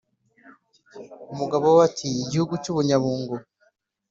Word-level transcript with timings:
umugabo 1.33 1.65
we 1.77 1.81
ati"igihugu 1.87 2.53
cyubunyabungo 2.63 3.33